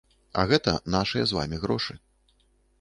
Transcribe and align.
А 0.43 0.45
гэта 0.51 0.73
нашыя 0.95 1.23
з 1.29 1.39
вамі 1.41 1.61
грошы. 1.67 2.01